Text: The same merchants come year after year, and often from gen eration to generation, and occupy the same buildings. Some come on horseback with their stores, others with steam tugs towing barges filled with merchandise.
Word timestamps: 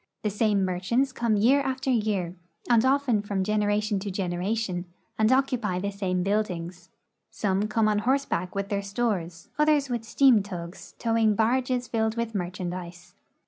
The 0.23 0.31
same 0.31 0.65
merchants 0.65 1.11
come 1.11 1.35
year 1.37 1.61
after 1.61 1.91
year, 1.91 2.33
and 2.67 2.83
often 2.83 3.21
from 3.21 3.43
gen 3.43 3.59
eration 3.61 4.01
to 4.01 4.09
generation, 4.09 4.85
and 5.19 5.31
occupy 5.31 5.77
the 5.77 5.91
same 5.91 6.23
buildings. 6.23 6.89
Some 7.29 7.67
come 7.67 7.87
on 7.87 7.99
horseback 7.99 8.55
with 8.55 8.69
their 8.69 8.81
stores, 8.81 9.49
others 9.59 9.89
with 9.91 10.03
steam 10.03 10.41
tugs 10.41 10.95
towing 10.97 11.35
barges 11.35 11.87
filled 11.87 12.17
with 12.17 12.33
merchandise. 12.33 13.13